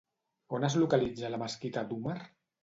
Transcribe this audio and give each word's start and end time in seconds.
On 0.59 0.65
es 0.69 0.77
localitza 0.83 1.31
la 1.35 1.39
Mesquita 1.43 1.85
d'Úmar? 1.93 2.17